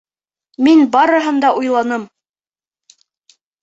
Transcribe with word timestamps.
Мин 0.67 0.81
барыһын 0.95 1.39
да 1.45 1.53
уйланым. 1.59 2.09